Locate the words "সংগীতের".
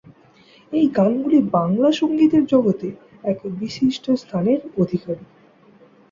1.91-2.43